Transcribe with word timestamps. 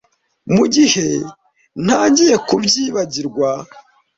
Mugihe 0.55 1.07
ntangiye 1.85 2.35
kubyibagirwa 2.47 3.49